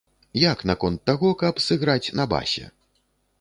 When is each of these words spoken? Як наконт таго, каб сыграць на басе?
Як 0.43 0.63
наконт 0.69 1.03
таго, 1.09 1.29
каб 1.41 1.61
сыграць 1.67 2.13
на 2.21 2.27
басе? 2.33 2.65